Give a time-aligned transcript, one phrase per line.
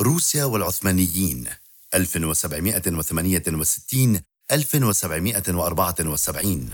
[0.00, 1.46] روسيا والعثمانيين.
[1.94, 4.20] 1768
[4.52, 6.70] 1774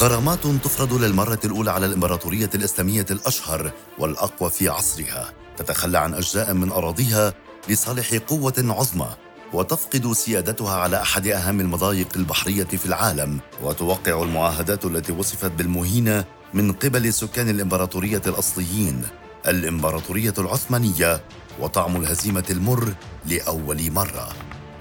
[0.00, 5.32] غرامات تفرض للمرة الأولى على الإمبراطورية الإسلامية الأشهر والأقوى في عصرها.
[5.56, 7.34] تتخلى عن أجزاء من أراضيها
[7.68, 9.16] لصالح قوة عظمى
[9.52, 16.24] وتفقد سيادتها على أحد أهم المضايق البحرية في العالم وتوقع المعاهدات التي وصفت بالمهينة
[16.54, 19.02] من قبل سكان الإمبراطورية الأصليين.
[19.48, 21.20] الإمبراطورية العثمانية
[21.60, 22.94] وطعم الهزيمة المر
[23.26, 24.28] لأول مرة.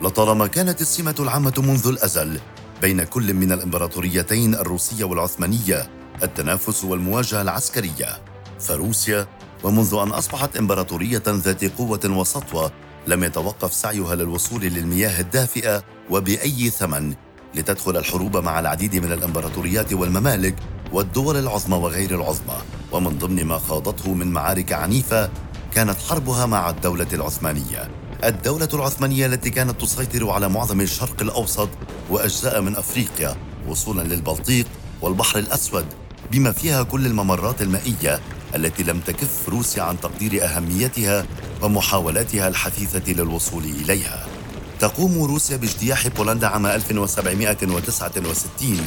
[0.01, 2.39] لطالما كانت السمة العامة منذ الأزل
[2.81, 5.89] بين كل من الإمبراطوريتين الروسية والعثمانية
[6.23, 8.21] التنافس والمواجهة العسكرية.
[8.59, 9.27] فروسيا
[9.63, 12.71] ومنذ أن أصبحت إمبراطورية ذات قوة وسطوة
[13.07, 17.13] لم يتوقف سعيها للوصول للمياه الدافئة وبأي ثمن
[17.55, 20.55] لتدخل الحروب مع العديد من الإمبراطوريات والممالك
[20.93, 22.57] والدول العظمى وغير العظمى.
[22.91, 25.29] ومن ضمن ما خاضته من معارك عنيفة
[25.75, 27.91] كانت حربها مع الدولة العثمانية.
[28.23, 31.69] الدولة العثمانية التي كانت تسيطر على معظم الشرق الأوسط
[32.09, 33.35] وأجزاء من أفريقيا
[33.67, 34.65] وصولا للبلطيق
[35.01, 35.85] والبحر الأسود
[36.31, 38.19] بما فيها كل الممرات المائية
[38.55, 41.25] التي لم تكف روسيا عن تقدير أهميتها
[41.61, 44.32] ومحاولاتها الحثيثة للوصول إليها.
[44.79, 48.79] تقوم روسيا باجتياح بولندا عام 1769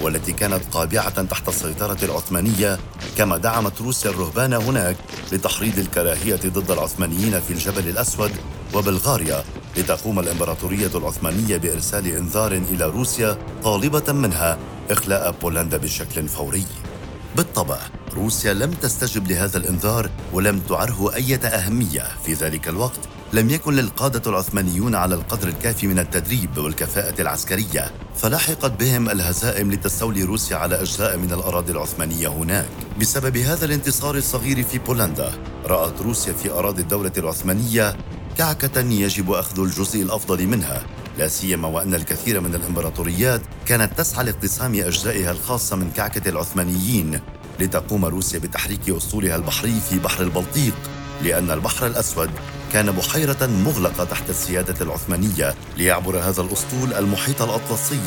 [0.00, 2.78] والتي كانت قابعة تحت السيطرة العثمانية
[3.18, 4.96] كما دعمت روسيا الرهبان هناك
[5.32, 8.32] لتحريض الكراهية ضد العثمانيين في الجبل الأسود
[8.74, 9.44] وبلغاريا
[9.76, 14.58] لتقوم الإمبراطورية العثمانية بإرسال إنذار إلى روسيا طالبة منها
[14.90, 16.64] إخلاء بولندا بشكل فوري.
[17.36, 17.78] بالطبع
[18.14, 23.00] روسيا لم تستجب لهذا الإنذار ولم تعره أي أهمية في ذلك الوقت
[23.32, 30.22] لم يكن للقادة العثمانيون على القدر الكافي من التدريب والكفاءة العسكرية فلاحقت بهم الهزائم لتستولي
[30.22, 32.68] روسيا على أجزاء من الأراضي العثمانية هناك.
[33.00, 35.32] بسبب هذا الانتصار الصغير في بولندا
[35.64, 37.96] رأت روسيا في أراضي الدولة العثمانية
[38.38, 40.86] كعكة يجب أخذ الجزء الأفضل منها
[41.18, 47.20] لا سيما وأن الكثير من الإمبراطوريات كانت تسعى لاقتسام أجزائها الخاصة من كعكة العثمانيين
[47.60, 50.74] لتقوم روسيا بتحريك أسطولها البحري في بحر البلطيق
[51.22, 52.30] لأن البحر الأسود
[52.72, 58.00] كان بحيرة مغلقة تحت السيادة العثمانية ليعبر هذا الأسطول المحيط الأطلسي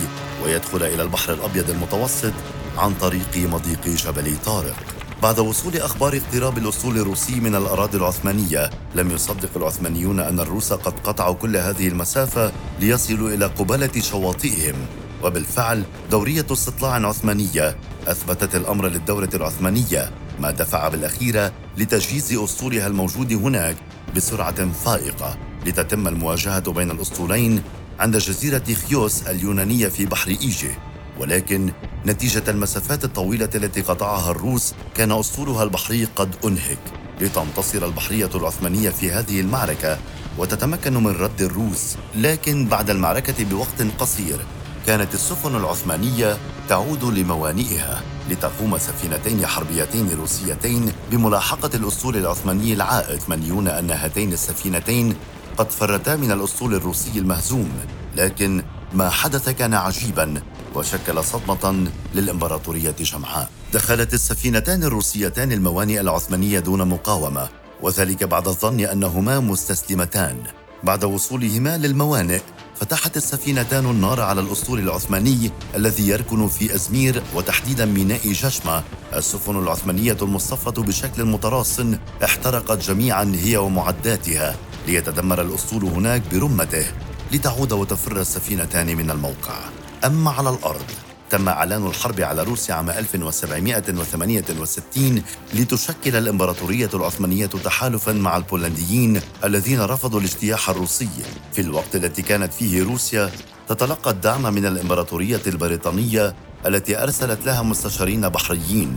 [0.44, 2.34] ويدخل إلى البحر الأبيض المتوسط
[2.78, 4.75] عن طريق مضيق جبل طارق.
[5.23, 11.00] بعد وصول أخبار اقتراب الأسطول الروسي من الأراضي العثمانية لم يصدق العثمانيون أن الروس قد
[11.00, 14.75] قطعوا كل هذه المسافة ليصلوا إلى قبالة شواطئهم.
[15.23, 17.75] وبالفعل دورية استطلاع عثمانية
[18.07, 23.75] أثبتت الأمر للدولة العثمانية ما دفع بالأخيرة لتجهيز أسطولها الموجود هناك
[24.16, 27.63] بسرعة فائقة لتتم المواجهة بين الأسطولين
[28.00, 30.72] عند جزيرة خيوس اليونانية في بحر إيجي.
[31.19, 31.72] ولكن
[32.06, 36.79] نتيجة المسافات الطويلة التي قطعها الروس كان أسطولها البحري قد أنهك.
[37.22, 39.97] لتنتصر البحرية العثمانية في هذه المعركة
[40.38, 41.96] وتتمكن من رد الروس.
[42.16, 44.40] لكن بعد المعركة بوقت قصير
[44.88, 46.38] كانت السفن العثمانية
[46.69, 48.12] تعود لموانئها.
[48.29, 53.22] لتقوم سفينتين حربيتين روسيتين بملاحقة الأسطول العثماني العائد.
[53.28, 55.16] منيون أن هاتين السفينتين
[55.57, 57.72] قد فرتا من الأسطول الروسي المهزوم
[58.16, 58.63] لكن
[58.94, 60.41] ما حدث كان عجيبا
[60.75, 67.50] وشكل صدمة للإمبراطورية جمعاء دخلت السفينتان الروسيتان الموانئ العثمانية دون مقاومة
[67.81, 70.62] وذلك بعد الظن أنهما مستسلمتان.
[70.83, 72.39] بعد وصولهما للموانئ
[72.75, 78.83] فتحت السفينتان النار على الأسطول العثماني الذي يركن في أزمير وتحديدا ميناء جشمة.
[79.16, 81.79] السفن العثمانية المصفة بشكل متراص
[82.23, 84.55] احترقت جميعا هي ومعداتها
[84.88, 86.85] ليتدمر الأسطول هناك برمته
[87.31, 89.59] لتعود وتفر السفينتان من الموقع.
[90.05, 90.85] أما على الأرض
[91.33, 95.23] تم إعلان الحرب على روسيا عام 1768
[95.53, 101.09] لتشكل الإمبراطورية العثمانية تحالفا مع البولنديين الذين رفضوا الاجتياح الروسي.
[101.53, 103.31] في الوقت الذي كانت فيه روسيا
[103.67, 106.35] تتلقى الدعم من الإمبراطورية البريطانية
[106.66, 108.95] التي أرسلت لها مستشارين بحريين.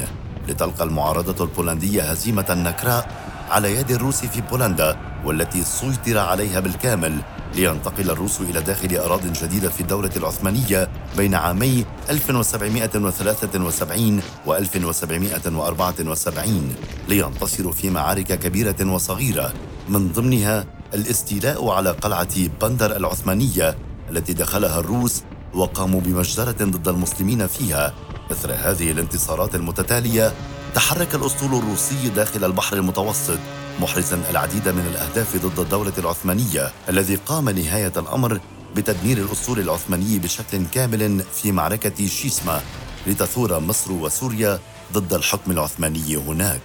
[0.49, 7.19] لتلقى المعارضة البولندية هزيمة نكراء على يد الروس في بولندا والتي سيطر عليها بالكامل
[7.55, 16.75] لينتقل الروس إلى داخل أراضٍ جديدة في الدولة العثمانية بين عامي 1773 و 1774
[17.09, 19.53] لينتصروا في معارك كبيرة وصغيرة.
[19.89, 20.65] من ضمنها
[20.95, 23.77] الاستيلاء على قلعة بندر العثمانية
[24.11, 25.23] التي دخلها الروس
[25.55, 27.93] وقاموا بمجزرة ضد المسلمين فيها
[28.33, 30.33] إثر هذه الانتصارات المتتالية
[30.75, 33.39] تحرك الأسطول الروسي داخل البحر المتوسط
[33.81, 38.41] محرزا العديد من الأهداف ضد الدولة العثمانية الذي قام نهاية الأمر
[38.77, 42.63] بتدمير الأسطول العثماني بشكل كامل في معركة شيسما
[43.07, 44.59] لتثور مصر وسوريا
[44.93, 46.61] ضد الحكم العثماني هناك.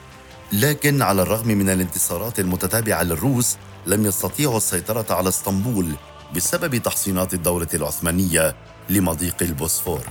[0.54, 3.58] لكن على الرغم من الانتصارات المتتابعة للروس
[3.88, 5.92] لم يستطيعوا السيطرة على اسطنبول
[6.36, 8.56] بسبب تحصينات الدولة العثمانية
[8.90, 10.02] لمضيق البوسفور.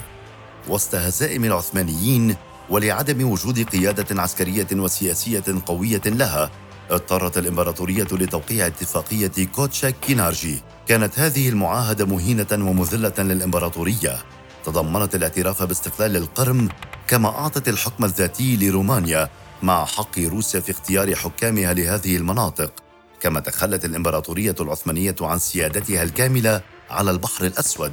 [0.68, 2.36] وسط هزائم العثمانيين
[2.70, 6.50] ولعدم وجود قيادة عسكرية وسياسية قوية لها
[6.90, 10.60] اضطرت الإمبراطورية لتوقيع اتفاقية كوتشاك كينارجي.
[10.88, 14.18] كانت هذه المعاهدة مهينة ومذلة للإمبراطورية.
[14.64, 16.68] تضمنت الاعتراف باستقلال القرم
[17.06, 19.28] كما أعطت الحكم الذاتي لرومانيا
[19.62, 22.72] مع حق روسيا في اختيار حكامها لهذه المناطق.
[23.20, 27.92] كما تخلت الإمبراطورية العثمانية عن سيادتها الكاملة على البحر الأسود.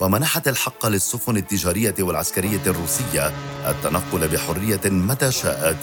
[0.00, 3.32] ومنحت الحق للسفن التجارية والعسكرية الروسية
[3.66, 5.76] التنقل بحرية متى شاءت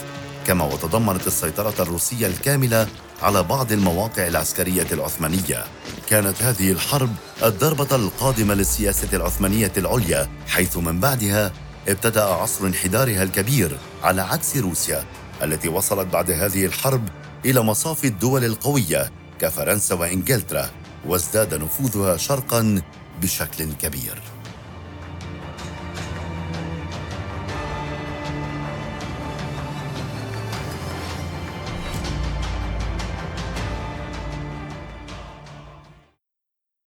[0.47, 2.87] كما وتضمنت السيطرة الروسية الكاملة
[3.21, 5.63] على بعض المواقع العسكرية العثمانية.
[6.07, 7.09] كانت هذه الحرب
[7.43, 11.51] الضربة القادمة للسياسة العثمانية العليا، حيث من بعدها
[11.87, 15.05] ابتدأ عصر انحدارها الكبير على عكس روسيا
[15.43, 17.09] التي وصلت بعد هذه الحرب
[17.45, 20.69] إلى مصاف الدول القوية كفرنسا وإنجلترا
[21.07, 22.81] وازداد نفوذها شرقا
[23.21, 24.30] بشكل كبير.